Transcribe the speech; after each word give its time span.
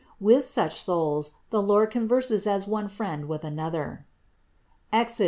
With 0.19 0.45
such 0.45 0.81
souls 0.81 1.33
the 1.51 1.61
Lord 1.61 1.91
converses 1.91 2.47
as 2.47 2.65
one 2.65 2.87
friend 2.89 3.27
with 3.27 3.43
another 3.43 4.07
(Exod. 4.91 5.19